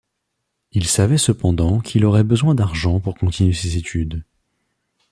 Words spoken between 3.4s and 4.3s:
ses études.